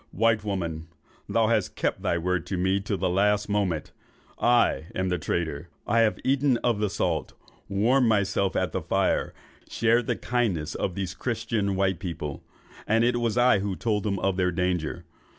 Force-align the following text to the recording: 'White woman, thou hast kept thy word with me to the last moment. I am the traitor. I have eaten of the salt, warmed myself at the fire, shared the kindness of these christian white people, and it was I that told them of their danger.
'White 0.09 0.43
woman, 0.43 0.87
thou 1.29 1.45
hast 1.45 1.75
kept 1.75 2.01
thy 2.01 2.17
word 2.17 2.49
with 2.49 2.59
me 2.59 2.79
to 2.79 2.97
the 2.97 3.07
last 3.07 3.47
moment. 3.47 3.91
I 4.39 4.87
am 4.95 5.09
the 5.09 5.19
traitor. 5.19 5.69
I 5.85 5.99
have 5.99 6.17
eaten 6.23 6.57
of 6.63 6.79
the 6.79 6.89
salt, 6.89 7.33
warmed 7.69 8.07
myself 8.09 8.55
at 8.55 8.71
the 8.71 8.81
fire, 8.81 9.31
shared 9.69 10.07
the 10.07 10.15
kindness 10.15 10.73
of 10.73 10.95
these 10.95 11.13
christian 11.13 11.75
white 11.75 11.99
people, 11.99 12.43
and 12.87 13.03
it 13.03 13.17
was 13.19 13.37
I 13.37 13.59
that 13.59 13.79
told 13.79 14.01
them 14.01 14.17
of 14.17 14.37
their 14.37 14.49
danger. 14.51 15.05